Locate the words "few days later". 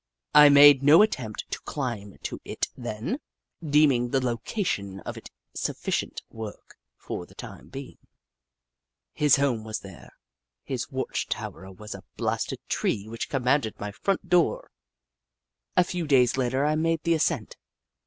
15.83-16.65